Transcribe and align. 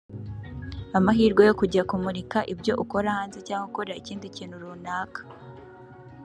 amahirwe 0.97 1.41
yo 1.49 1.53
kujya 1.59 1.81
kumurika 1.89 2.39
ibyo 2.53 2.73
ukora 2.83 3.09
hanze 3.17 3.39
cyangwa 3.47 3.65
gukora 3.71 3.91
ikindi 4.01 4.25
kintu 4.35 4.55
runaka 4.63 5.21